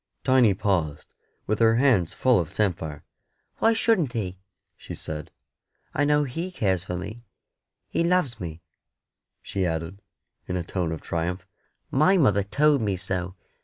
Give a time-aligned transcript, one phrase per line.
[0.23, 1.13] Tiny paused,
[1.45, 3.03] with her hands full of samphire.
[3.57, 4.39] "Why shouldn't He?"
[4.75, 5.29] she said.
[5.93, 7.23] "I know He cares for me.
[7.87, 8.63] He loves me,"
[9.43, 10.01] she added,
[10.47, 11.45] in a tone of triumph;
[11.91, 13.35] "my mother told me so.